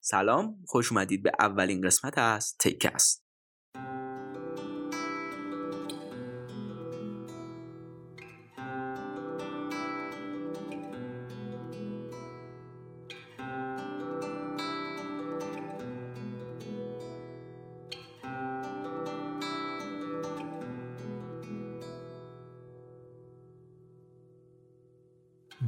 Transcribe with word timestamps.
سلام 0.00 0.64
خوش 0.66 0.92
اومدید 0.92 1.22
به 1.22 1.32
اولین 1.38 1.80
قسمت 1.80 2.18
از 2.18 2.56
تیکست 2.58 3.29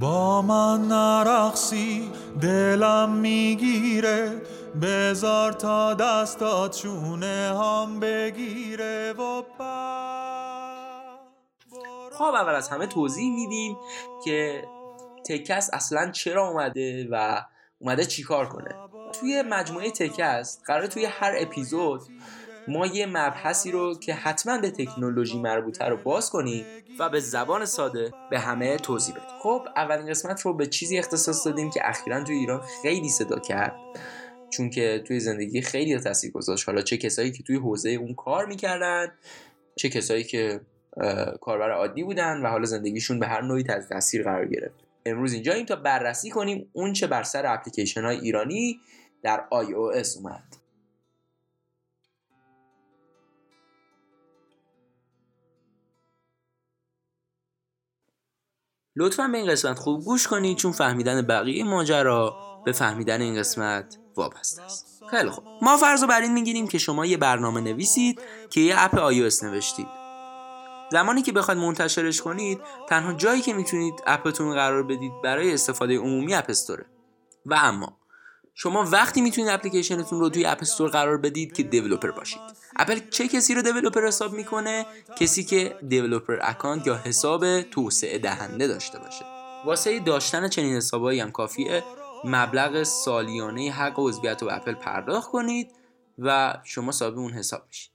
با 0.01 0.43
من 0.43 0.89
نرقصی 0.89 2.11
دلم 2.41 3.13
می‌گیره. 3.13 4.43
بزار 4.83 5.53
تا 5.53 5.95
دستات 5.95 6.77
چونه 6.77 7.59
هم 7.59 8.01
بگیره 8.01 9.13
و 9.13 9.43
خب 12.13 12.35
اول 12.35 12.55
از 12.55 12.69
همه 12.69 12.87
توضیح 12.87 13.35
میدیم 13.35 13.77
که 14.25 14.65
تکس 15.27 15.71
اصلا 15.73 16.11
چرا 16.11 16.49
اومده 16.49 17.09
و 17.11 17.43
اومده 17.79 18.05
چیکار 18.05 18.49
کنه. 18.49 18.75
توی 19.13 19.43
مجموعه 19.43 19.91
تکس 19.91 20.61
قرار 20.67 20.87
توی 20.87 21.05
هر 21.05 21.35
اپیزود 21.39 22.03
ما 22.69 22.87
یه 22.87 23.07
مبحثی 23.07 23.71
رو 23.71 23.99
که 23.99 24.15
حتما 24.15 24.59
به 24.59 24.71
تکنولوژی 24.71 25.39
مربوطه 25.39 25.85
رو 25.85 25.97
باز 25.97 26.31
کنیم 26.31 26.65
و 26.99 27.09
به 27.09 27.21
زبان 27.21 27.65
ساده 27.65 28.13
به 28.31 28.39
همه 28.39 28.77
توضیح 28.77 29.15
بدیم 29.15 29.27
خب 29.43 29.63
اولین 29.77 30.07
قسمت 30.07 30.41
رو 30.41 30.55
به 30.55 30.67
چیزی 30.67 30.99
اختصاص 30.99 31.47
دادیم 31.47 31.71
که 31.71 31.81
اخیرا 31.85 32.25
توی 32.25 32.37
ایران 32.37 32.63
خیلی 32.83 33.09
صدا 33.09 33.39
کرد 33.39 33.77
چون 34.51 34.71
که 34.71 35.03
توی 35.07 35.21
زندگی 35.21 35.63
خیلی 35.63 35.99
تاثیر 35.99 36.31
گذاشت. 36.31 36.69
حالا 36.69 36.83
چه 36.83 36.97
کسایی 36.97 37.33
که 37.33 37.43
توی 37.43 37.57
حوزه 37.57 37.91
اون 37.91 38.15
کار 38.15 38.47
می‌کردن 38.47 39.13
چه 39.77 39.89
کسایی 39.89 40.25
که 40.25 40.61
کاربر 41.41 41.71
عادی 41.71 42.03
بودن 42.03 42.41
و 42.43 42.47
حالا 42.47 42.65
زندگیشون 42.65 43.19
به 43.19 43.27
هر 43.27 43.41
نوعی 43.41 43.63
تحت 43.63 43.89
تاثیر 43.89 44.23
قرار 44.23 44.47
گرفت. 44.47 44.75
امروز 45.07 45.33
اینجا 45.33 45.53
این 45.53 45.67
تا 45.67 45.77
بررسی 45.77 46.31
کنیم 46.31 46.71
اون 46.73 46.93
چه 46.93 47.07
بر 47.07 47.23
سر 47.23 47.55
اپلیکیشن 47.55 48.05
های 48.05 48.17
ایرانی 48.19 48.81
در 49.23 49.45
iOS 49.53 50.17
اومد. 50.17 50.62
لطفا 58.97 59.29
به 59.29 59.39
این 59.39 59.51
قسمت 59.51 59.79
خوب 59.79 60.05
گوش 60.05 60.27
کنید 60.27 60.57
چون 60.57 60.73
فهمیدن 60.73 61.23
بقیه 61.23 61.65
ماجرا 61.65 62.37
به 62.65 62.73
فهمیدن 62.73 63.21
این 63.21 63.39
قسمت 63.39 63.99
وابسته 64.17 64.63
است. 64.63 65.03
خیلی 65.11 65.31
خوب. 65.31 65.45
ما 65.63 65.77
فرض 65.77 66.03
رو 66.03 66.09
بر 66.09 66.21
این 66.21 66.33
می‌گیریم 66.33 66.69
که 66.69 66.79
شما 66.79 67.07
یه 67.07 67.17
برنامه 67.17 67.61
نویسید 67.61 68.21
که 68.51 68.61
یه 68.61 68.75
app 68.79 69.11
iOS 69.11 69.43
نوشتید. 69.43 69.89
زمانی 70.93 71.23
که 71.23 71.33
بخواید 71.33 71.61
منتشرش 71.61 72.21
کنید 72.21 72.61
تنها 72.89 73.13
جایی 73.13 73.43
که 73.43 73.53
می‌تونید 73.53 73.95
app 74.07 74.31
تون 74.31 74.55
قرار 74.55 74.83
بدید 74.83 75.13
برای 75.25 75.55
استفاده 75.55 75.99
عمومی 75.99 76.35
app 76.35 76.53
و 77.47 77.55
اما 77.55 77.99
شما 78.55 78.83
وقتی 78.83 79.21
می‌تونید 79.21 79.51
اپلیکیشنتون 79.51 80.21
رو 80.21 80.29
توی 80.29 80.45
App 80.45 80.59
Store 80.61 80.91
قرار 80.91 81.19
بدید 81.19 81.53
که 81.53 81.63
developer 81.63 82.11
باشید. 82.11 82.41
اپل 82.77 83.01
چه 83.11 83.29
کسی 83.29 83.55
رو 83.55 83.63
developer 83.63 84.07
حساب 84.07 84.33
می‌کنه؟ 84.33 84.87
کسی 85.19 85.45
که 85.45 85.77
دیولپر 85.89 86.39
اکانت 86.43 86.87
یا 86.87 86.97
حساب 86.97 87.63
توسعه 87.63 88.19
دهنده 88.19 88.67
داشته 88.67 88.99
باشه. 88.99 89.25
واسه 89.65 90.01
داشتن 90.01 90.49
چنین 90.49 90.77
حسابایی 90.77 91.21
هم 91.21 91.31
کافیه. 91.31 91.85
مبلغ 92.25 92.83
سالیانه 92.83 93.71
حق 93.71 93.95
عضویت 93.97 94.43
رو 94.43 94.49
اپل 94.53 94.75
پرداخت 94.75 95.31
کنید 95.31 95.71
و 96.19 96.55
شما 96.65 96.93
صاحب 96.93 97.19
اون 97.19 97.33
حساب 97.33 97.63
بشید 97.69 97.93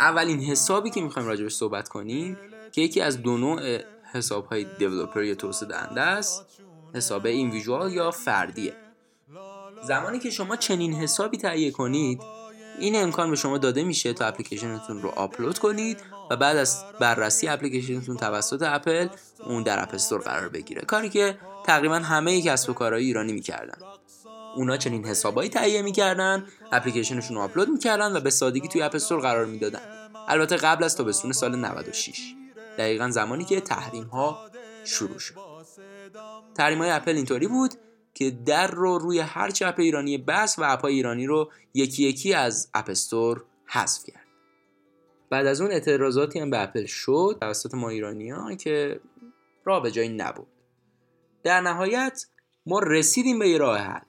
اولین 0.00 0.40
حسابی 0.40 0.90
که 0.90 1.00
می‌خوایم 1.00 1.28
راجبش 1.28 1.54
صحبت 1.54 1.88
کنیم 1.88 2.38
که 2.72 2.80
یکی 2.80 3.00
از 3.00 3.22
دو 3.22 3.38
نوع 3.38 3.78
حساب 4.12 4.46
های 4.46 4.66
دیولپر 4.78 5.22
یا 5.22 5.34
توسعه 5.34 5.68
دهنده 5.68 6.00
است. 6.00 6.46
حساب 6.94 7.26
این 7.26 7.62
یا 7.90 8.10
فردیه. 8.10 8.76
زمانی 9.82 10.18
که 10.18 10.30
شما 10.30 10.56
چنین 10.56 10.94
حسابی 10.94 11.36
تهیه 11.36 11.70
کنید 11.70 12.22
این 12.78 13.02
امکان 13.02 13.30
به 13.30 13.36
شما 13.36 13.58
داده 13.58 13.84
میشه 13.84 14.12
تا 14.12 14.26
اپلیکیشنتون 14.26 15.02
رو 15.02 15.08
آپلود 15.08 15.58
کنید 15.58 15.98
و 16.30 16.36
بعد 16.36 16.56
از 16.56 16.84
بررسی 17.00 17.48
اپلیکیشنتون 17.48 18.16
توسط 18.16 18.62
اپل 18.62 19.08
اون 19.46 19.62
در 19.62 19.82
App 19.82 19.94
Store 19.94 20.20
قرار 20.20 20.48
بگیره. 20.48 20.82
کاری 20.82 21.08
که 21.08 21.38
تقریبا 21.64 21.94
همه 21.94 22.42
کسب 22.42 22.70
و 22.70 22.72
کارهای 22.72 23.04
ایرانی 23.04 23.32
می‌کردن. 23.32 23.78
اونا 24.56 24.76
چنین 24.76 25.04
حسابایی 25.04 25.50
تهیه 25.50 25.82
می‌کردن 25.82 26.46
اپلیکیشنشون 26.72 27.36
رو 27.36 27.42
آپلود 27.42 27.68
می‌کردن 27.68 28.16
و 28.16 28.20
به 28.20 28.30
سادگی 28.30 28.68
توی 28.68 28.82
App 28.82 28.94
Store 28.94 29.20
قرار 29.20 29.46
می‌دادن. 29.46 29.80
البته 30.28 30.56
قبل 30.56 30.84
از 30.84 30.96
تابستون 30.96 31.32
سال 31.32 31.56
96 31.56 32.34
دقیقا 32.78 33.10
زمانی 33.10 33.44
که 33.44 33.60
تحریم 33.60 34.04
ها 34.04 34.38
شروع 34.84 35.18
شد. 35.18 35.34
تحریم 36.54 36.78
های 36.78 36.90
اپل 36.90 37.16
اینطوری 37.16 37.46
بود 37.46 37.74
که 38.20 38.30
در 38.30 38.66
رو 38.66 38.98
روی 38.98 39.18
هر 39.18 39.50
چپ 39.50 39.74
ایرانی 39.78 40.18
بس 40.18 40.58
و 40.58 40.62
اپ 40.64 40.84
ایرانی 40.84 41.26
رو 41.26 41.50
یکی 41.74 42.08
یکی 42.08 42.34
از 42.34 42.70
اپستور 42.74 43.44
حذف 43.66 44.04
کرد. 44.04 44.26
بعد 45.30 45.46
از 45.46 45.60
اون 45.60 45.70
اعتراضاتی 45.70 46.38
هم 46.38 46.50
به 46.50 46.62
اپل 46.62 46.86
شد 46.86 47.36
توسط 47.40 47.74
ما 47.74 47.88
ایرانی 47.88 48.30
ها 48.30 48.54
که 48.54 49.00
راه 49.64 49.82
به 49.82 49.90
جایی 49.90 50.08
نبود. 50.08 50.46
در 51.42 51.60
نهایت 51.60 52.26
ما 52.66 52.78
رسیدیم 52.78 53.38
به 53.38 53.48
یه 53.48 53.58
راه 53.58 53.78
حل. 53.78 54.04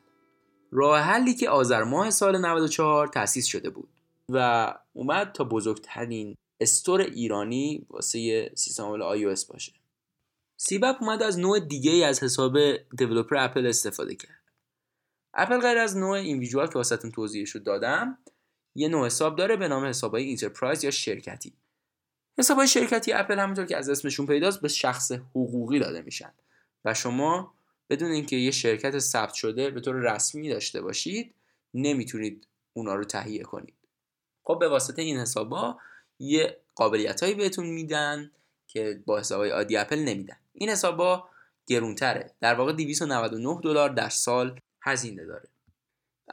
راه 0.72 1.00
حلی 1.00 1.34
که 1.34 1.50
آذر 1.50 1.84
ماه 1.84 2.10
سال 2.10 2.38
94 2.38 3.08
تأسیس 3.08 3.46
شده 3.46 3.70
بود 3.70 3.90
و 4.30 4.74
اومد 4.94 5.32
تا 5.32 5.44
بزرگترین 5.44 6.36
استور 6.62 7.02
ایرانی 7.02 7.86
واسه 7.90 8.52
سیستم 8.56 8.84
عامل 8.84 9.36
iOS 9.36 9.46
باشه. 9.48 9.81
سیبچه 10.64 10.96
اومد 11.00 11.24
از 11.24 11.40
نوع 11.40 11.60
دیگه 11.60 11.92
ای 11.92 12.04
از 12.04 12.24
حساب 12.24 12.58
developer 12.98 13.38
اپل 13.38 13.66
استفاده 13.66 14.16
کرد. 14.16 14.42
اپل 15.34 15.60
غیر 15.60 15.78
از 15.78 15.98
نوع 15.98 16.18
individual 16.18 16.68
که 16.68 16.74
واسهتون 16.74 17.12
توضیحش 17.12 17.50
رو 17.50 17.62
دادم 17.62 18.18
یه 18.76 18.88
نوع 18.88 19.06
حساب 19.06 19.36
داره 19.36 19.56
به 19.56 19.68
نام 19.68 19.86
حسابهای 19.86 20.24
enterprise 20.24 20.84
یا 20.84 20.92
شرکتی. 20.92 21.54
حسابهای 22.38 22.68
شرکتی 22.68 23.14
اپل 23.14 23.40
همونطور 23.40 23.66
که 23.66 23.78
از 23.78 23.90
اسمشون 23.90 24.26
پیداست 24.26 24.62
به 24.62 24.68
شخص 24.68 25.12
حقوقی 25.12 25.80
داده 25.80 26.02
میشن. 26.02 26.34
و 26.86 26.94
شما 26.94 27.54
بدون 27.90 28.12
اینکه 28.12 28.36
یه 28.36 28.52
شرکت 28.52 29.00
ثبت 29.00 29.34
شده 29.34 29.70
به 29.70 29.82
طور 29.82 29.96
رسمی 29.96 30.50
داشته 30.50 30.82
باشید 30.82 31.36
نمی‌تونید 31.74 32.48
اونا 32.74 32.96
رو 32.96 33.04
تهیه 33.04 33.44
کنید. 33.44 33.78
خب 34.44 34.60
به 34.60 34.70
واسطه 34.70 35.02
این 35.02 35.18
حسابا 35.20 35.78
یه 36.20 36.58
قابلیت 36.76 37.24
هایی 37.24 37.36
بهتون 37.36 37.66
میدن 37.66 38.32
که 38.68 39.04
با 39.06 39.20
حسابهای 39.20 39.50
عادی 39.50 39.78
اپل 39.78 40.00
نمیدن. 40.00 40.41
این 40.54 40.70
حسابا 40.70 41.30
گرونتره. 41.68 42.36
در 42.40 42.56
واقع 42.56 42.74
299 42.74 43.60
دلار 43.64 43.90
در 43.90 44.10
سال 44.10 44.60
هزینه 44.82 45.26
داره. 45.26 45.50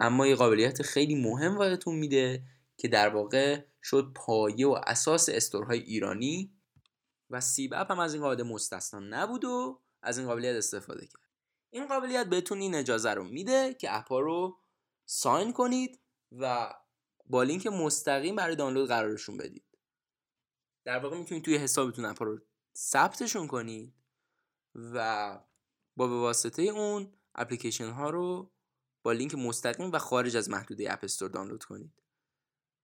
اما 0.00 0.26
یه 0.26 0.34
قابلیت 0.34 0.82
خیلی 0.82 1.14
مهم 1.14 1.58
واسهتون 1.58 1.94
میده 1.94 2.42
که 2.76 2.88
در 2.88 3.08
واقع 3.08 3.64
شد 3.82 4.12
پایه 4.14 4.66
و 4.66 4.80
اساس 4.86 5.28
استورهای 5.28 5.80
ایرانی 5.80 6.52
و 7.30 7.40
سیب 7.40 7.72
اپ 7.76 7.90
هم 7.90 7.98
از 7.98 8.14
این 8.14 8.22
قاعده 8.22 8.42
مستثنا 8.42 9.00
نبود 9.00 9.44
و 9.44 9.80
از 10.02 10.18
این 10.18 10.26
قابلیت 10.26 10.56
استفاده 10.56 11.06
کرد. 11.06 11.28
این 11.70 11.86
قابلیت 11.86 12.26
بهتون 12.26 12.60
این 12.60 12.74
اجازه 12.74 13.10
رو 13.10 13.24
میده 13.24 13.74
که 13.74 13.96
اپا 13.96 14.20
رو 14.20 14.58
sign 15.06 15.52
کنید 15.52 16.00
و 16.32 16.74
با 17.26 17.42
لینک 17.42 17.66
مستقیم 17.66 18.36
برای 18.36 18.56
دانلود 18.56 18.88
قرارشون 18.88 19.36
بدید. 19.36 19.64
در 20.84 20.98
واقع 20.98 21.18
می‌تونید 21.18 21.44
توی 21.44 21.56
حسابتون 21.56 22.04
app 22.04 22.19
ا 22.19 22.24
رو 22.24 22.38
ثبتشون 22.76 23.46
کنید. 23.46 23.94
و 24.94 25.38
با 25.96 26.06
به 26.06 26.14
واسطه 26.14 26.62
اون 26.62 27.12
اپلیکیشن 27.34 27.90
ها 27.90 28.10
رو 28.10 28.52
با 29.02 29.12
لینک 29.12 29.34
مستقیم 29.34 29.90
و 29.92 29.98
خارج 29.98 30.36
از 30.36 30.50
محدوده 30.50 30.92
App 30.92 31.00
Store 31.02 31.28
دانلود 31.28 31.64
کنید. 31.64 31.92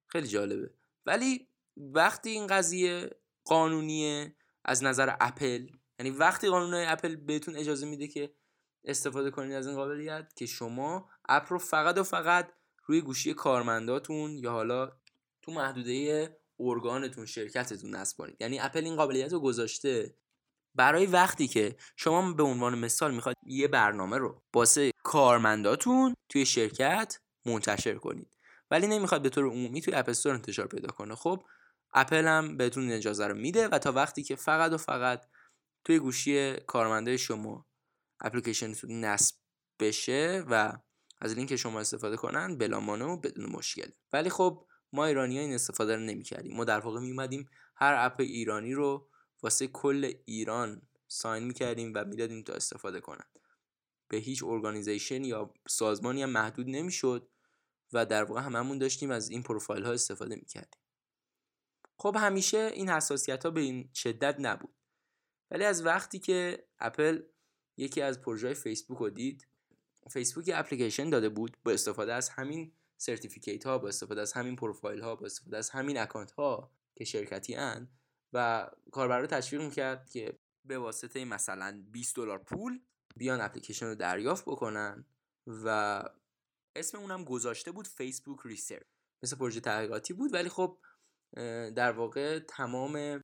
خیلی 0.07 0.27
جالبه. 0.27 0.75
ولی 1.07 1.49
وقتی 1.77 2.31
این 2.31 2.47
قضیه 2.47 3.11
قانونیه 3.45 4.37
از 4.65 4.85
نظر 4.85 5.17
اپل 5.21 5.67
یعنی 5.99 6.11
وقتی 6.11 6.49
قانون 6.49 6.75
اپل 6.75 7.17
بهتون 7.17 7.57
اجازه 7.57 7.87
میده 7.87 8.09
که 8.09 8.35
استفاده 8.85 9.31
کنید 9.31 9.53
از 9.53 9.67
این 9.67 9.77
قابلیت 9.77 10.33
که 10.37 10.47
شما 10.47 11.11
اپ 11.29 11.53
رو 11.53 11.59
فقط 11.59 11.99
و 11.99 12.03
فقط 12.03 12.53
روی 12.87 13.01
گوشی 13.01 13.35
کارمنداتون 13.35 14.39
یا 14.39 14.51
حالا 14.51 14.93
تو 15.43 15.53
محدوده 15.53 16.37
ارگانتون 16.61 17.27
شرکتتون 17.27 17.95
نصب 17.95 18.17
کنید. 18.17 18.37
یعنی 18.41 18.61
اپل 18.61 18.85
این 18.85 18.97
قابلیت 18.97 19.33
رو 19.33 19.41
گذاشته. 19.41 20.17
برای 20.75 21.07
وقتی 21.07 21.49
که 21.49 21.77
شما 21.97 22.33
به 22.33 22.43
عنوان 22.43 22.79
مثال 22.79 23.15
می‌خواید 23.15 23.37
یه 23.47 23.69
برنامه 23.69 24.19
رو 24.19 24.43
واسه 24.55 24.91
کارمنداتون 25.05 26.15
توی 26.29 26.47
شرکت 26.47 27.19
منتشر 27.47 27.95
کنید. 27.95 28.37
ولی 28.71 28.87
نمی‌خواد 28.87 29.23
به 29.23 29.29
طور 29.29 29.45
عمومی 29.45 29.81
توی 29.81 29.95
اپ 29.95 30.09
استور 30.09 30.35
انتشار 30.35 30.67
پیدا 30.67 30.89
کنه. 30.89 31.15
خب 31.15 31.47
اپل 31.93 32.27
هم 32.27 32.57
بهتون 32.57 32.91
اجازه 32.91 33.27
رو 33.27 33.35
میده 33.35 33.69
و 33.69 33.79
تا 33.79 33.93
وقتی 33.93 34.23
که 34.23 34.37
فقط 34.37 34.73
و 34.73 34.77
فقط 34.77 35.27
توی 35.85 35.99
گوشی 35.99 36.57
کارمندای 36.57 37.19
شما 37.19 37.67
اپلیکیشنتون 38.21 39.05
نصب 39.05 39.35
بشه 39.81 40.45
و 40.51 40.73
از 41.21 41.35
لینک 41.35 41.57
شما 41.57 41.81
استفاده 41.81 42.17
کنن 42.17 42.59
بلامانع 42.59 43.17
بدون 43.17 43.51
مشکل. 43.51 43.91
ولی 44.13 44.31
خب 44.31 44.67
ما 44.93 45.05
ایرانی 45.05 45.37
ها 45.37 45.43
این 45.43 45.55
استفاده 45.55 45.97
رو 45.97 46.03
نمی‌کردیم. 46.03 46.57
ما 46.57 46.65
در 46.65 46.81
واقع 46.81 47.01
میومدیم 47.01 47.49
هر 47.77 47.95
app 47.99 48.21
ایرانی 48.21 48.75
رو 48.75 49.09
واسه 49.45 49.67
کل 49.67 50.13
ایران 50.25 50.83
sign 51.09 51.45
می‌کردیم 51.45 51.93
و 51.95 52.05
می‌دادیم 52.05 52.43
تا 52.43 52.53
استفاده 52.53 53.01
کنن. 53.01 53.27
به 54.09 54.17
هیچ 54.17 54.43
organization 54.45 55.25
یا 55.25 55.55
سازمانی 55.69 56.23
هم 56.23 56.31
محدود 56.31 56.69
نمی‌شد 56.69 57.29
و 57.93 58.07
در 58.07 58.25
واقع 58.25 58.41
هممون 58.41 58.79
داشتیم 58.79 59.11
از 59.11 59.31
این 59.31 59.43
پروفایل 59.43 59.85
ها 59.85 59.93
استفاده 59.93 60.37
می‌کردیم. 60.37 60.81
خب 61.97 62.17
همیشه 62.21 62.71
این 62.75 62.89
حساسیت 62.89 63.45
ها 63.45 63.51
به 63.51 63.61
این 63.61 63.91
شدت 63.95 64.37
نبود. 64.39 64.75
ولی 65.51 65.65
از 65.65 65.87
وقتی 65.87 66.19
که 66.19 66.67
اپل 66.79 67.23
یکی 67.77 68.01
از 68.01 68.21
پروژه 68.21 68.55
فیسبوک 68.55 68.99
رو 68.99 69.11
دید 69.11 69.47
فیسبوک 70.11 70.51
اپلیکیشن 70.55 71.11
داده 71.11 71.29
بود 71.29 71.57
با 71.65 71.73
استفاده 71.73 72.15
از 72.15 72.29
همین 72.29 72.73
certificate 72.97 73.67
ها 73.67 73.79
با 73.79 73.89
استفاده 73.89 74.21
از 74.21 74.33
همین 74.33 74.57
پروفایل 74.57 75.01
ها 75.01 75.17
با 75.17 75.27
استفاده 75.27 75.57
از 75.57 75.71
همین 75.71 75.99
account 75.99 76.31
ها 76.31 76.71
که 76.95 77.05
شرکتی 77.05 77.55
ان 77.55 77.89
و 78.35 78.71
کاربر 78.93 79.21
رو 79.21 79.27
تشویق 79.27 79.63
می‌کرد 79.63 80.11
که 80.11 80.39
به 80.65 80.79
واسطه 80.79 81.25
مثلا 81.25 81.85
20 81.93 82.17
دلار 82.17 82.39
پول 82.39 82.81
بیان 83.17 83.41
اپلیکیشن 83.41 83.87
رو 83.87 83.95
دریافت 83.95 84.45
بکنن 84.45 85.05
و 85.47 86.03
اسم 86.77 86.99
اونم 86.99 87.25
گذاشته 87.25 87.73
بود 87.73 87.89
Facebook 87.89 88.41
Research 88.45 88.87
مثل 89.23 89.37
پروژه 89.37 89.61
تحقیقاتی 89.61 90.15
بود 90.15 90.35
ولی 90.35 90.49
خب 90.49 90.79
در 91.77 91.93
واقع 91.93 92.39
تمام 92.39 93.23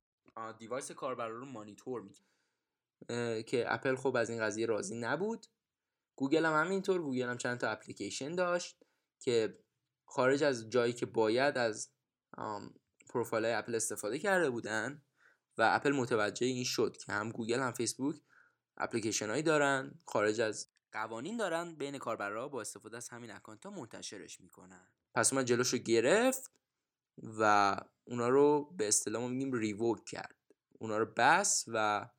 device 0.57 0.91
کاربر 0.91 1.27
رو 1.27 1.45
مانیتور 1.45 2.01
می‌کرد. 2.01 2.31
که 3.45 3.73
اپل 3.73 3.95
خب 3.95 4.15
از 4.15 4.29
این 4.29 4.41
قضیه 4.41 4.65
راضی 4.65 4.99
نبود. 4.99 5.45
گوگل 6.15 6.45
هم 6.45 6.65
همینطور 6.65 7.01
گوگل 7.01 7.29
هم 7.29 7.37
چند 7.37 7.57
تا 7.57 7.69
اپلیکیشن 7.69 8.35
داشت 8.35 8.83
که 9.19 9.59
خارج 10.05 10.43
از 10.43 10.69
جایی 10.69 10.93
که 10.93 11.05
باید 11.05 11.57
از 11.57 11.91
پروفایل 13.11 13.45
اپل 13.45 13.75
استفاده 13.75 14.19
کرده 14.19 14.49
بودن 14.49 15.01
و 15.57 15.69
اپل 15.75 15.91
متوجه 15.91 16.47
این 16.47 16.63
شد 16.63 16.97
که 16.97 17.11
هم 17.11 17.31
گوگل 17.31 17.59
هم 17.59 17.71
فیسبوک 17.71 18.21
اپلیکیشن 18.77 19.29
هایی 19.29 19.43
دارن 19.43 19.99
خارج 20.07 20.41
از 20.41 20.69
قوانین 20.91 21.37
دارن 21.37 21.75
بین 21.75 21.97
کاربرها 21.97 22.47
با 22.47 22.61
استفاده 22.61 22.97
از 22.97 23.09
همین 23.09 23.31
account 23.31 23.65
ها 23.65 23.71
منتشرش 23.71 24.41
می‌کنن. 24.41 24.87
پس 25.15 25.33
اومد 25.33 25.45
جلوشو 25.45 25.77
گرفت 25.77 26.51
و 27.39 27.77
اونا 28.03 28.29
رو 28.29 28.73
به 28.77 28.87
اصطلاح 28.87 29.27
میگیم 29.27 29.53
ریووک 29.53 30.05
کرد. 30.05 30.35
اونا 30.79 30.97
رو 30.97 31.05
بس 31.17 31.65
و 31.67 32.09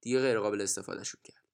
دیگه 0.00 0.20
غیر 0.20 0.40
قابل 0.40 0.60
استفاده 0.60 1.04
شد 1.04 1.22
کرد. 1.24 1.44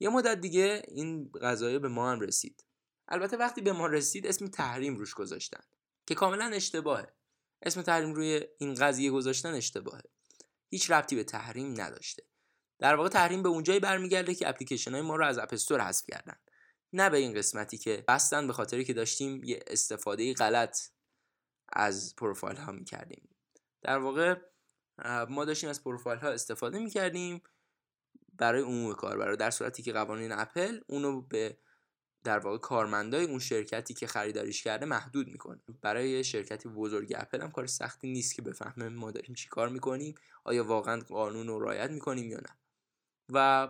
یه 0.00 0.08
مدت 0.08 0.40
دیگه 0.40 0.82
این 0.88 1.32
قضایه 1.42 1.78
به 1.78 1.88
ما 1.88 2.10
هم 2.10 2.20
رسید. 2.20 2.64
البته 3.08 3.36
وقتی 3.36 3.60
به 3.60 3.72
ما 3.72 3.86
رسید 3.86 4.26
اسم 4.26 4.46
تحریم 4.46 4.96
روش 4.96 5.14
گذاشتن 5.14 5.64
که 6.06 6.14
کاملا 6.14 6.44
اشتباهه. 6.44 7.14
اسم 7.62 7.82
تحریم 7.82 8.14
روی 8.14 8.46
این 8.58 8.74
قضیه 8.74 9.10
گذاشتن 9.10 9.54
اشتباهه. 9.54 10.02
هیچ 10.70 10.90
ربطی 10.90 11.16
به 11.16 11.24
تحریم 11.24 11.80
نداشته. 11.80 12.22
در 12.78 12.94
واقع 12.94 13.08
تحریم 13.08 13.42
به 13.42 13.48
اونجایی 13.48 13.80
برمیگرده 13.80 14.34
که 14.34 14.48
اپلیکیشن 14.48 14.92
های 14.92 15.02
ما 15.02 15.16
رو 15.16 15.24
از 15.24 15.38
اپستور 15.38 15.80
حذف 15.80 16.04
کردن. 16.10 16.36
نه 16.92 17.10
به 17.10 17.18
این 17.18 17.34
قسمتی 17.34 17.78
که 17.78 18.04
بستن 18.08 18.46
به 18.46 18.52
خاطری 18.52 18.84
که 18.84 18.92
داشتیم 18.92 19.44
یه 19.44 19.60
استفاده 19.66 20.34
غلط 20.34 20.78
از 21.72 22.14
پروفایل 22.16 22.56
ها 22.56 22.72
می‌کردیم. 22.72 23.28
در 23.82 23.98
واقع 23.98 24.34
ما 25.28 25.44
داشتیم 25.44 25.70
از 25.70 25.84
پروفایل 25.84 26.18
ها 26.18 26.28
استفاده 26.28 26.78
می‌کردیم 26.78 27.42
برای 28.32 28.62
عموم 28.62 28.94
کاربرا. 28.94 29.36
در 29.36 29.50
صورتی 29.50 29.82
که 29.82 29.92
قوانین 29.92 30.32
اپل 30.32 30.80
اونو 30.88 31.22
به 31.22 31.58
در 32.24 32.38
واقع 32.38 32.58
کارمندای 32.58 33.24
اون 33.24 33.38
شرکتی 33.38 33.94
که 33.94 34.06
خریداریش 34.06 34.62
کرده 34.62 34.86
محدود 34.86 35.28
می‌کنه. 35.28 35.60
برای 35.82 36.24
شرکتی 36.24 36.68
بزرگ 36.68 37.12
اپل 37.16 37.42
هم 37.42 37.50
کار 37.50 37.66
سختی 37.66 38.12
نیست 38.12 38.34
که 38.34 38.42
بفهمه 38.42 38.88
ما 38.88 39.10
داریم 39.10 39.34
چی 39.34 39.48
کار 39.48 39.68
می‌کنیم 39.68 40.14
آیا 40.44 40.64
واقعا 40.64 41.00
قانون 41.00 41.46
رو 41.46 41.60
رعایت 41.60 41.90
می‌کنیم 41.90 42.30
یا 42.30 42.38
نه. 42.38 42.58
و 43.32 43.68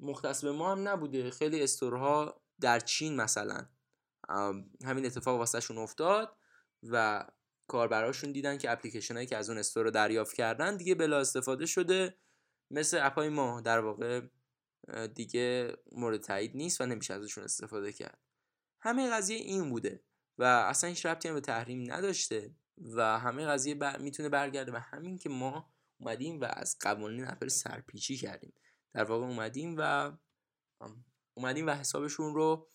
مختص 0.00 0.44
به 0.44 0.52
ما 0.52 0.72
هم 0.72 0.88
نبوده. 0.88 1.30
خیلی 1.30 1.62
استورها 1.62 2.42
در 2.60 2.80
چین 2.80 3.16
مثلا 3.16 3.66
همین 4.84 5.06
اتفاق 5.06 5.38
واسهشون 5.38 5.78
افتاد 5.78 6.36
و 6.82 7.26
کاربراشون 7.66 8.32
دیدن 8.32 8.58
که 8.58 8.70
اپلیکیشن 8.70 9.14
هایی 9.14 9.26
که 9.26 9.36
از 9.36 9.48
اون 9.50 9.58
استور 9.58 9.84
رو 9.84 9.90
دریافت 9.90 10.36
کردن 10.36 10.76
دیگه 10.76 10.94
بلا 10.94 11.20
استفاده 11.20 11.66
شده 11.66 12.16
مثل 12.70 12.98
اپای 13.02 13.28
ما. 13.28 13.60
در 13.60 13.78
واقع 13.78 14.20
دیگه 15.14 15.76
مورد 15.92 16.20
تایید 16.20 16.56
نیست 16.56 16.80
و 16.80 16.86
نمیشه 16.86 17.14
ازشون 17.14 17.44
استفاده 17.44 17.92
کرد. 17.92 18.18
همه 18.80 19.10
قضیه 19.10 19.36
این 19.36 19.70
بوده 19.70 20.04
و 20.38 20.44
اصلا 20.44 20.90
هیچ 20.90 21.06
ربطی 21.06 21.28
هم 21.28 21.34
به 21.34 21.40
تحریم 21.40 21.92
نداشته 21.92 22.54
و 22.78 23.18
همه 23.18 23.46
قضیه 23.46 23.74
بر... 23.74 23.98
می‌تونه 23.98 24.28
برگرده 24.28 24.72
و 24.72 24.76
همین 24.76 25.18
که 25.18 25.28
ما 25.28 25.72
اومدیم 26.00 26.40
و 26.40 26.44
از 26.50 26.76
قوانین 26.80 27.28
اپل 27.28 27.48
سرپیچی 27.48 28.16
کردیم. 28.16 28.52
در 28.94 29.04
واقع 29.04 29.26
اومدیم 29.26 29.74
و 29.78 30.12
اومدیم 31.34 31.66
و 31.66 31.70
حسابشون 31.70 32.34
رو 32.34 32.68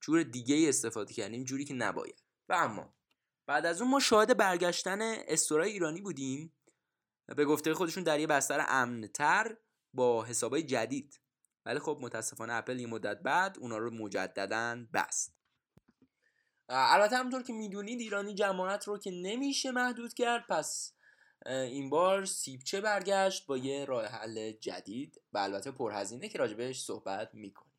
جور 0.00 0.22
دیگه 0.22 0.68
استفاده 0.68 1.14
کردیم 1.14 1.44
جوری 1.44 1.64
که 1.64 1.74
نباید. 1.74 2.22
و 2.48 2.52
اما 2.52 2.94
بعد 3.46 3.66
از 3.66 3.82
اون 3.82 3.90
ما 3.90 4.00
شاهد 4.00 4.36
برگشتن 4.36 4.98
استورای 5.02 5.72
ایرانی 5.72 6.00
بودیم. 6.00 6.52
به 7.26 7.44
گفته 7.44 7.74
خودشون 7.74 8.02
در 8.02 8.20
یه 8.20 8.26
بستر 8.26 8.66
امنتر 8.68 9.56
با 9.94 10.24
حسابای 10.24 10.62
جدید. 10.62 11.20
ولی 11.66 11.78
خب 11.78 11.98
متاسفانه 12.00 12.52
اپل 12.52 12.80
یه 12.80 12.86
مدت 12.86 13.22
بعد 13.22 13.58
اونا 13.58 13.78
رو 13.78 13.90
مجددا 13.90 14.86
بست. 14.94 15.34
البته 16.68 17.16
همونطور 17.16 17.42
که 17.42 17.52
می‌دونید 17.52 18.00
ایرانی 18.00 18.34
جماعت 18.34 18.84
رو 18.84 18.98
که 18.98 19.10
نمیشه 19.10 19.70
محدود 19.70 20.14
کرد 20.14 20.46
پس 20.48 20.92
این 21.46 21.90
بار 21.90 22.24
سیبچه 22.24 22.80
برگشت 22.80 23.46
با 23.46 23.56
یه 23.56 23.84
راه 23.84 24.06
حل 24.06 24.52
جدید 24.52 25.20
و 25.32 25.38
البته 25.38 25.70
پرهزینه 25.70 26.28
که 26.28 26.38
راجبش 26.38 26.80
صحبت 26.80 27.30
می‌کنیم. 27.34 27.72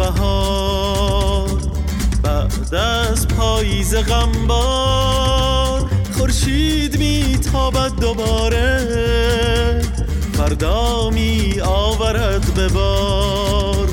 بهار 0.00 1.48
بعد 2.22 2.74
از 2.74 3.28
پاییز 3.28 3.94
غمبار 3.94 5.90
خورشید 6.18 6.98
میتابد 6.98 7.92
دوباره 8.00 8.80
فردا 10.32 11.10
می 11.10 11.60
آورد 11.64 12.54
به 12.54 12.68
بار. 12.68 13.88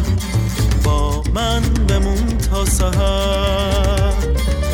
با 0.84 1.24
من 1.34 1.62
بمون 1.62 2.38
تا 2.38 2.66
سهر 2.66 4.14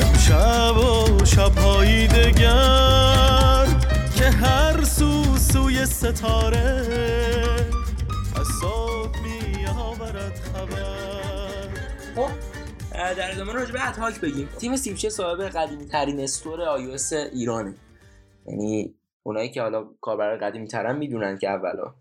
امشب 0.02 0.78
و 0.78 1.26
شبهایی 1.26 2.08
دگر 2.08 3.68
که 4.16 4.30
هر 4.30 4.84
سو 4.84 5.38
سوی 5.38 5.86
ستاره 5.86 7.03
در 13.14 13.32
ادامه 13.32 13.54
راجع 13.54 13.72
به 13.72 13.90
attack 13.90 14.22
بگیم. 14.22 14.50
تیم 14.60 14.76
سیبچه 14.76 15.10
صاحب 15.10 15.42
قدیمی 15.42 15.86
ترین 15.86 16.20
store 16.20 16.62
ای 16.62 16.98
ایرانه. 17.34 17.76
یعنی 18.46 18.96
اونایی 19.24 19.50
که 19.50 19.62
حالا 19.62 19.90
کاربر 20.02 20.38
قدیمی 20.38 20.68
ترن 20.68 20.98
می‌دونن 20.98 21.38
که 21.38 21.50
اولا 21.50 21.96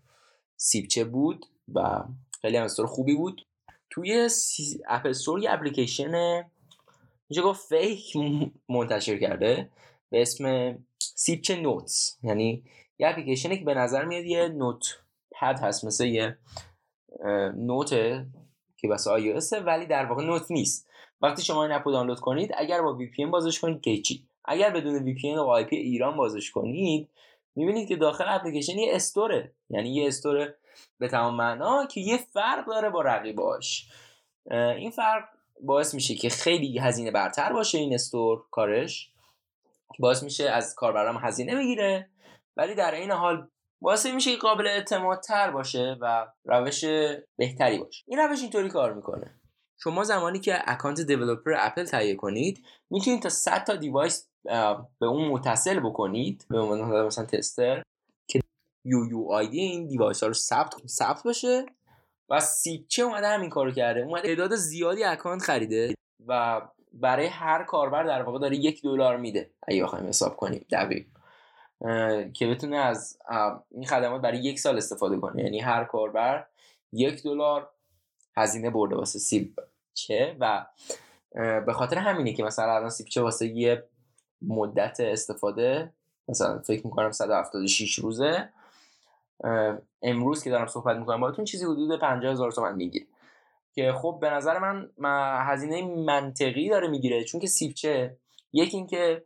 سیبچه 0.57 1.03
بود 1.03 1.45
و 1.75 2.03
خیلی 2.41 2.57
هم 2.57 2.63
store 2.63 2.85
خوبی 2.85 3.15
بود. 3.15 3.47
توی 3.89 4.29
سی... 4.29 4.81
App 4.87 5.05
Store 5.05 5.43
یه 5.43 5.51
اپلیکیشن 5.51 6.13
اینجا 7.27 7.43
گفت 7.43 7.67
fake 7.69 8.13
منتشر 8.69 9.17
کرده. 9.17 9.69
به 10.09 10.21
اسم 10.21 10.77
سیبچه 10.99 11.55
Notes. 11.55 12.17
یعنی 12.23 12.63
یه 12.99 13.07
اپلیکیشنی 13.07 13.59
که 13.59 13.65
به 13.65 13.73
نظر 13.73 14.05
میاد 14.05 14.25
یه 14.25 14.47
notepad 14.47 15.59
هست 15.59 15.85
مثل 15.85 16.05
یه 16.05 16.37
نوت 17.55 17.89
که 18.77 18.87
بس 18.87 19.07
آی 19.07 19.39
ولی 19.65 19.85
در 19.85 20.05
واقع 20.05 20.23
نوت 20.23 20.51
نیست. 20.51 20.92
وقتی 21.23 21.41
شما 21.41 21.63
این 21.63 21.71
اپو 21.71 21.91
دانلود 21.91 22.19
کنید 22.19 22.51
اگر 22.57 22.81
با 22.81 22.93
وی 22.93 23.07
پی 23.07 23.25
بازش 23.25 23.59
کنید 23.59 23.81
که 23.81 23.97
چی 23.97 24.27
اگر 24.45 24.69
بدون 24.69 24.95
وی 24.95 25.13
پی 25.13 25.35
و 25.35 25.39
آی 25.39 25.63
پی 25.63 25.75
ایران 25.75 26.17
بازش 26.17 26.51
کنید 26.51 27.09
می‌بینید 27.55 27.87
که 27.87 27.95
داخل 27.95 28.25
اپلیکیشن 28.27 28.77
یه 28.77 28.95
استوره. 28.95 29.51
یعنی 29.69 29.95
یه 29.95 30.07
استور 30.07 30.53
به 30.99 31.07
تمام 31.07 31.35
معنا 31.35 31.85
که 31.85 32.01
یه 32.01 32.17
فرق 32.17 32.67
داره 32.67 32.89
با 32.89 33.01
رقیباش. 33.01 33.87
این 34.51 34.91
فرق 34.91 35.23
باعث 35.61 35.93
میشه 35.93 36.15
که 36.15 36.29
خیلی 36.29 36.79
هزینه 36.79 37.11
برتر 37.11 37.53
باشه 37.53 37.77
این 37.77 37.93
استور 37.93 38.43
کارش. 38.51 39.11
باعث 39.99 40.23
میشه 40.23 40.49
از 40.49 40.75
کاربرام 40.75 41.17
هزینه 41.17 41.55
بگیره. 41.55 42.09
ولی 42.57 42.75
در 42.75 42.95
این 42.95 43.11
حال 43.11 43.47
واسه 43.81 44.11
میشه 44.11 44.31
که 44.31 44.37
قابل 44.37 44.67
اعتماد 44.67 45.19
تر 45.19 45.51
باشه 45.51 45.97
و 46.01 46.27
روش 46.45 46.85
بهتری 47.37 47.77
باشه. 47.77 48.03
این 48.07 48.19
روش 48.19 48.41
اینطوری 48.41 48.69
کار 48.69 48.93
می‌کنه. 48.93 49.39
شما 49.83 50.03
زمانی 50.03 50.39
که 50.39 50.71
account 50.71 51.01
developer 51.01 51.53
اپل 51.57 51.83
تهیه 51.83 52.15
کنید 52.15 52.65
می‌تونید 52.89 53.21
تا 53.21 53.29
100 53.29 53.63
تا 53.63 53.75
device 53.75 54.27
به 54.99 55.07
اون 55.07 55.27
متصل 55.27 55.79
بکنید 55.79 56.45
به 56.49 56.59
عنوان 56.59 57.05
مثلا 57.05 57.25
tester 57.25 57.83
که 58.27 58.39
UUID 58.85 59.59
این 59.59 59.87
device 59.87 60.23
ها 60.23 60.27
رو 60.27 60.33
ثبت 60.33 60.87
ثبت 60.87 61.23
بشه 61.23 61.65
و 62.29 62.39
سیبچه 62.39 63.03
اومده 63.03 63.27
همین 63.27 63.49
کارو 63.49 63.71
کرده. 63.71 64.01
اومده 64.01 64.27
تعداد 64.27 64.55
زیادی 64.55 65.03
account 65.03 65.41
خریده 65.41 65.93
و 66.27 66.61
برای 66.93 67.25
هر 67.25 67.63
کاربر 67.63 68.03
در 68.03 68.21
واقع 68.21 68.39
داره 68.39 68.55
یک 68.55 68.81
دلار 68.81 69.17
میده 69.17 69.51
اگه 69.67 69.83
بخوایم 69.83 70.07
حساب 70.07 70.35
کنیم. 70.35 70.65
دقیق. 70.71 71.05
که 72.33 72.47
بتونه 72.47 72.77
از 72.77 73.19
این 73.71 73.85
خدمات 73.85 74.21
برای 74.21 74.37
یک 74.37 74.59
سال 74.59 74.77
استفاده 74.77 75.17
کنه. 75.17 75.43
یعنی 75.43 75.59
هر 75.59 75.83
کاربر 75.83 76.45
یک 76.93 77.23
دلار 77.23 77.69
هزینه 78.37 78.69
برده 78.69 78.95
واسه 78.95 79.19
سیب. 79.19 79.59
چه 79.93 80.37
و 80.39 80.65
به 81.65 81.73
خاطر 81.73 81.97
همینه 81.97 82.33
که 82.33 82.43
مثلا 82.43 82.75
الان 82.75 82.89
سیب 82.89 83.07
چه 83.07 83.21
واسه 83.21 83.47
یه 83.47 83.83
مدت 84.41 84.99
استفاده 84.99 85.93
مثلا 86.27 86.59
فکر 86.59 86.85
می‌کنم 86.85 87.11
176 87.11 87.99
روزه. 87.99 88.49
امروز 90.01 90.43
که 90.43 90.49
دارم 90.49 90.67
صحبت 90.67 90.97
می‌کنم 90.97 91.21
باهاتون 91.21 91.45
چیزی 91.45 91.65
حدود 91.65 91.99
50 91.99 92.31
هزار 92.31 92.51
تومن 92.51 92.75
می‌گیره 92.75 93.05
که 93.73 93.93
خب 93.93 94.17
به 94.21 94.29
نظر 94.29 94.59
من 94.59 94.89
هزینه 95.47 95.81
منطقی 95.87 96.69
داره 96.69 96.87
می‌گیره 96.87 97.23
چون 97.23 97.41
که 97.41 97.47
سیپچه 97.47 98.17
یکی 98.53 98.77
اینکه 98.77 99.25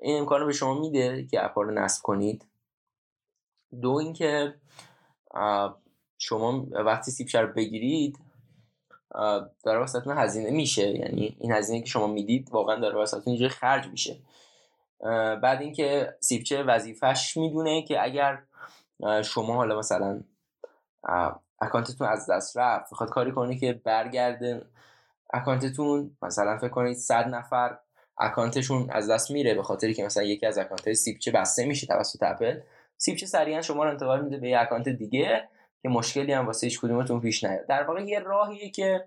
این 0.00 0.18
امکان 0.18 0.40
رو 0.40 0.46
به 0.46 0.52
شما 0.52 0.80
میده 0.80 1.26
که 1.26 1.44
اپا 1.44 1.62
رو 1.62 1.70
نصب 1.70 2.02
کنید. 2.02 2.46
دو 3.82 3.90
اینکه 3.90 4.54
شما 6.18 6.66
وقتی 6.70 7.10
سیپچه 7.10 7.40
رو 7.40 7.52
بگیرید 7.52 8.18
داره 9.64 9.78
واسهتون 9.78 10.18
هزینه 10.18 10.50
میشه. 10.50 10.88
یعنی 10.88 11.36
این 11.40 11.52
هزینه 11.52 11.80
که 11.80 11.86
شما 11.86 12.06
می‌دید 12.06 12.48
واقعا 12.50 12.76
داره 12.76 12.94
واسهتون 12.94 13.24
اینجوری 13.26 13.48
خرج 13.48 13.86
میشه. 13.86 14.16
بعد 15.42 15.60
اینکه 15.60 16.14
سیپچه 16.20 16.62
وظیفش 16.62 17.36
می‌دونه 17.36 17.82
که 17.82 18.04
اگر 18.04 18.42
شما 19.24 19.54
حالا 19.54 19.78
مثلا 19.78 20.20
اکانتتون 21.60 22.08
از 22.08 22.30
دست 22.30 22.58
رفت 22.58 22.92
می‌خواد 22.92 23.10
کاری 23.10 23.32
کنه 23.32 23.58
که 23.58 23.72
برگرده 23.84 24.62
account 25.32 25.91
تون 25.91 26.16
مثلا 26.22 26.58
فکر 26.58 26.68
کنید 26.68 26.96
100 26.96 27.28
نفر 27.28 27.78
account 28.18 28.64
شون 28.64 28.90
از 28.90 29.10
دست 29.10 29.30
میره 29.30 29.54
به 29.54 29.62
خاطری 29.62 29.94
که 29.94 30.04
مثلا 30.04 30.22
یکی 30.22 30.46
از 30.46 30.58
account 30.58 30.92
سیبچه 30.92 31.30
بسته 31.30 31.64
میشه 31.64 31.86
توسط 31.86 32.22
اپل. 32.22 32.60
سیبچه 32.96 33.26
سریعا 33.26 33.62
شما 33.62 33.84
رو 33.84 33.90
انتقال 33.90 34.24
میده 34.24 34.36
به 34.36 34.48
یه 34.48 34.60
account 34.60 34.88
دیگه. 34.88 35.48
که 35.82 35.88
مشکلی 35.88 36.32
هم 36.32 36.46
واسه 36.46 36.66
هیچ 36.66 36.80
کدومتون 36.80 37.20
پیش 37.20 37.44
نیاد. 37.44 37.66
در 37.66 37.82
واقع 37.82 38.02
یه 38.02 38.18
راهیه 38.18 38.70
که 38.70 39.04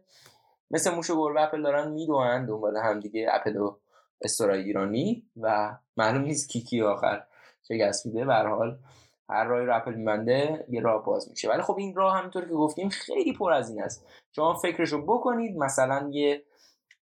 مثل 0.71 0.95
موش 0.95 1.09
و 1.09 1.15
گربه 1.15 1.41
اپل 1.41 1.61
دارن 1.61 1.91
می‌دونن 1.91 2.45
دنبال 2.45 2.77
هم 2.77 2.99
دیگه 2.99 3.27
اپل 3.31 3.57
و 3.57 3.77
store 4.21 4.55
ای 4.55 4.61
ایرانی 4.61 5.23
و 5.41 5.77
معلوم 5.97 6.21
نیست 6.21 6.49
کی 6.49 6.61
کی 6.61 6.81
آخر 6.81 7.23
شکست 7.67 8.05
میده. 8.05 8.25
به 8.25 8.33
حال 8.33 8.77
هر 9.29 9.43
راهی 9.43 9.65
رو 9.65 9.75
اپل 9.75 9.93
میبنده 9.93 10.65
یه 10.69 10.81
راه 10.81 11.05
باز 11.05 11.29
میشه. 11.29 11.49
ولی 11.49 11.61
خب 11.61 11.75
این 11.77 11.95
راه 11.95 12.17
همینطور 12.17 12.45
که 12.45 12.53
گفتیم 12.53 12.89
خیلی 12.89 13.33
پر 13.33 13.53
از 13.53 13.69
این 13.69 13.83
است. 13.83 14.05
شما 14.31 14.53
فکرشو 14.53 15.01
بکنید 15.01 15.57
مثلا 15.57 16.09
یه 16.11 16.43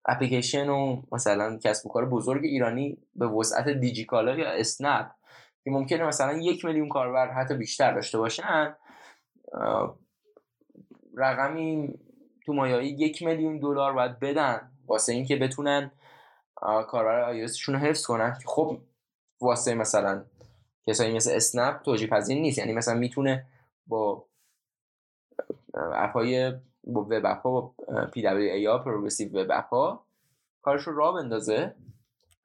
اپلیکیشن 0.05 0.69
و 0.69 1.01
مثلا 1.11 1.57
کسب 1.57 1.85
و 1.85 1.89
کار 1.89 2.05
بزرگ 2.05 2.43
ایرانی 2.43 2.97
به 3.15 3.27
وسعت 3.27 3.69
دیجیکالا 3.69 4.35
یا 4.35 4.49
اسنپ 4.49 5.11
که 5.63 5.71
ممکنه 5.71 6.07
مثلا 6.07 6.33
یک 6.33 6.65
میلیون 6.65 6.89
کاربر 6.89 7.31
حتی 7.31 7.53
بیشتر 7.53 7.93
داشته 7.93 8.17
باشن 8.17 8.75
رقمی 11.17 11.99
تو 12.45 12.53
مایایی 12.53 12.89
یک 12.89 13.23
میلیون 13.23 13.59
دلار 13.59 13.93
باید 13.93 14.19
بدن. 14.19 14.71
واسه 14.87 15.13
اینکه 15.13 15.35
بتونن 15.35 15.91
کاربر 16.87 17.19
آیوسشون 17.21 17.75
رو 17.75 17.81
حفظ 17.81 18.05
کنن. 18.05 18.37
که 18.41 18.47
خب 18.47 18.77
واسه 19.41 19.73
مثلا 19.73 20.25
کسایی 20.87 21.15
مثل 21.15 21.31
اسنپ 21.35 21.81
توجیه 21.81 22.07
پذیر 22.07 22.37
نیست. 22.37 22.57
یعنی 22.57 22.73
مثلا 22.73 22.93
می‌تونه 22.93 23.45
با 23.87 24.25
اپای 25.73 26.51
با 26.83 27.01
وب 27.01 27.25
اپا 27.25 27.51
با 27.51 27.73
پی 28.13 28.21
دبلیو 28.21 28.53
ای 28.53 28.65
ها 28.65 28.77
پروگرسیو 28.77 29.41
وب 29.41 29.47
اپا 29.51 30.05
کارش 30.61 30.81
رو 30.81 30.95
راه 30.95 31.13
بندازه. 31.13 31.75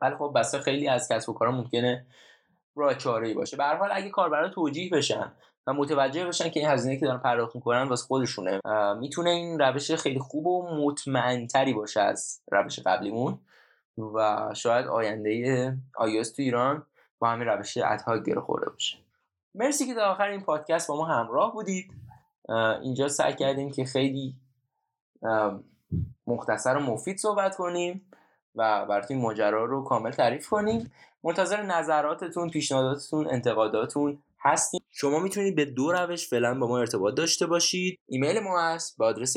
ولی 0.01 0.17
خب 0.17 0.33
بسا 0.37 0.59
خیلی 0.59 0.89
از 0.89 1.09
کسب 1.09 1.31
و 1.31 1.33
کارا 1.33 1.53
ممکنه 1.53 2.07
راه 2.77 2.95
چاره 2.95 3.29
ای 3.29 3.35
باشه. 3.35 3.57
به 3.57 3.65
هر 3.65 3.77
حال 3.77 3.91
اگه 3.93 4.11
کاربرا 4.11 4.49
توجیه 4.49 4.91
بشن 4.91 5.33
و 5.67 5.73
متوجه 5.73 6.27
بشن 6.27 6.51
که 6.51 6.61
این 6.61 6.69
هزینه 6.69 6.97
که 6.97 7.07
دارن 7.07 7.19
پرداخت 7.19 7.57
می‌کنن 7.57 7.83
واسه 7.83 8.07
خودشونه. 8.07 8.61
می‌تونه 8.99 9.31
این 9.31 9.59
روش 9.59 9.93
خیلی 9.93 10.19
خوب 10.19 10.47
و 10.47 10.87
مطمئنتری 10.87 11.73
باشه 11.73 12.01
از 12.01 12.41
روش 12.51 12.79
قبلیمون. 12.79 13.39
و 14.15 14.51
شاید 14.55 14.87
آینده 14.87 15.77
iOS 15.99 16.29
تو 16.37 16.43
ایران 16.43 16.87
با 17.19 17.29
همین 17.29 17.49
روش 17.49 17.77
ادهاک 17.77 18.23
گره 18.25 18.41
خورده 18.41 18.71
باشه. 18.71 18.99
مرسی 19.55 19.87
که 19.87 19.95
تا 19.95 20.01
آخر 20.01 20.29
این 20.29 20.43
پادکست 20.43 20.89
با 20.89 20.97
ما 20.97 21.05
همراه 21.05 21.53
بودید. 21.53 21.93
اینجا 22.83 23.09
سعی 23.09 23.35
کردیم 23.35 23.71
که 23.71 23.85
خیلی 23.85 24.35
مختصر 26.27 26.77
و 26.77 26.81
مفید 26.81 27.17
صحبت 27.17 27.57
کنیم 27.57 28.07
و 28.55 28.87
براتون 28.87 29.21
ماجرا 29.21 29.65
رو 29.65 29.85
کامل 29.85 30.11
تعریف 30.11 30.49
کنیم. 30.49 30.93
منتظر 31.25 31.63
نظراتتون 31.63 32.51
پیشنهاداتتون 32.51 33.27
انتقاداتتون 33.31 34.19
هستیم. 34.45 34.81
شما 34.91 35.19
می‌تونید 35.19 35.57
به 35.57 35.65
دو 35.65 35.93
روش 35.93 36.29
فعلا 36.29 36.59
با 36.59 36.67
ما 36.67 36.79
ارتباط 36.79 37.15
داشته 37.15 37.47
باشید. 37.47 37.99
ایمیل 38.09 38.41
ما 38.41 38.61
هست 38.61 38.99
با 38.99 39.07
آدرس 39.07 39.37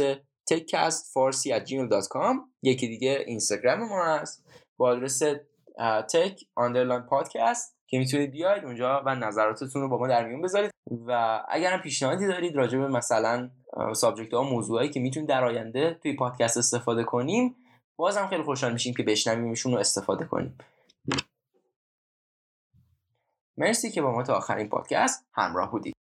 techcastfarsi@gmail.com 0.51 2.35
یکی 2.63 2.88
دیگه 2.88 3.24
اینستاگرام 3.27 3.79
ما 3.79 4.05
هست 4.05 4.45
با 4.77 4.89
آدرس 4.89 5.24
tech 6.12 6.43
underline 6.59 7.05
podcast 7.09 7.75
که 7.88 7.97
می‌تونید 7.97 8.31
بیاید 8.31 8.65
اونجا 8.65 9.03
و 9.05 9.15
نظراتتون 9.15 9.81
رو 9.81 9.89
با 9.89 9.97
ما 9.97 10.07
در 10.07 10.27
میون 10.27 10.41
بذارید. 10.41 10.71
و 11.07 11.41
اگر 11.50 11.74
هم 11.74 11.81
پیشنهادی 11.81 12.27
دارید 12.27 12.55
راجع 12.55 12.77
به 12.77 12.88
مثلا 12.88 13.50
سابجکت 13.93 14.33
ها 14.33 14.43
موضوعایی 14.43 14.89
که 14.89 15.00
می‌تونید 15.00 15.29
در 15.29 15.43
آینده 15.43 16.00
توی 16.03 16.15
پادکست 16.15 16.57
استفاده 16.57 17.03
کنیم 17.03 17.55
بازم 17.97 18.27
خیلی 18.27 18.43
خوشحال 18.43 18.74
میشیم 18.74 18.93
که 18.93 19.03
بشنویمشون 19.03 19.71
رو 19.71 19.77
استفاده 19.79 20.25
کنیم. 20.25 20.57
مرسی 23.57 23.91
که 23.91 24.01
با 24.01 24.12
ما 24.12 24.24
تا 24.24 24.33
آخرین 24.33 24.69
پادکست 24.69 25.25
همراه 25.33 25.71
بودید. 25.71 25.95